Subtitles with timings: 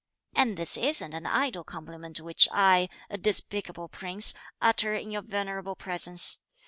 [0.33, 5.75] and this isn't an idle compliment which I, a despicable prince, utter in your venerable
[5.75, 6.39] presence!